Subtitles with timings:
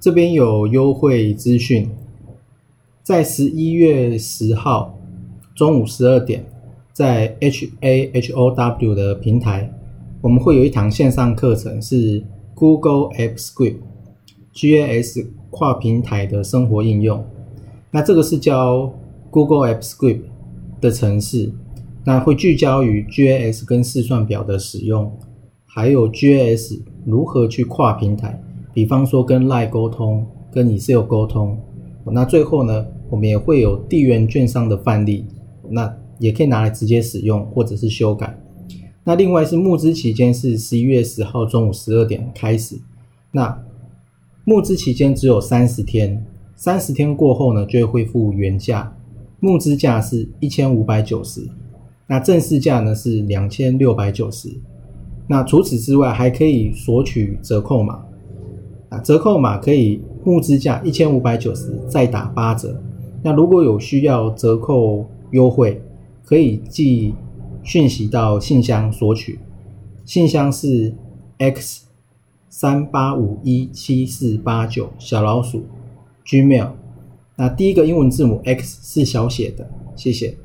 [0.00, 1.86] 这边有优惠资讯，
[3.02, 4.98] 在十一月十号
[5.54, 6.42] 中午十二点，
[6.90, 9.70] 在 H A H O W 的平台，
[10.22, 12.24] 我们会有一堂线上课程，是
[12.54, 13.76] Google App Script
[14.54, 17.22] G A S 跨平台的生活应用。
[17.90, 18.90] 那这个是教
[19.30, 20.22] Google App Script
[20.80, 21.52] 的程式，
[22.06, 25.12] 那会聚焦于 G A S 跟试算表的使用。
[25.72, 28.42] 还有 GIS 如何去跨平台，
[28.80, 31.54] 比方说跟 Line 沟通、跟 Excel 沟通。
[32.06, 35.26] 那最后呢，我们也会有地缘券商的范例，
[35.68, 38.34] 那也可以拿来直接使用或者是修改。
[39.04, 42.80] 那另外是募资期间是十一月十号中午十二点开始，
[43.32, 43.62] 那
[44.46, 46.24] 募资期间只有三十天，
[46.56, 48.96] 三十天过后呢就会恢复原价，
[49.40, 51.46] 募资价是一千五百九十，
[52.06, 54.48] 那正式价呢是两千六百九十。
[55.26, 58.06] 那除此之外，还可以索取折扣码
[58.90, 62.78] 啊，折扣码可以募资价一千五百九十，再打八折。
[63.22, 65.80] 那如果有需要折扣优惠，
[66.24, 67.14] 可以寄
[67.62, 69.38] 讯息到信箱索取，
[70.04, 70.94] 信箱是
[71.38, 71.86] x
[72.48, 75.62] 三八五一七四八九小老鼠
[76.26, 76.70] gmail。
[77.36, 80.36] 那第一个英文字母 x 是小写的，谢谢。